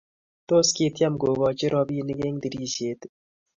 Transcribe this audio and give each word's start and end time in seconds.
Tos, 0.47 0.67
kityem 0.75 1.13
kogochi 1.21 1.65
robinik 1.73 2.19
eng 2.27 2.39
tirishet? 2.41 3.01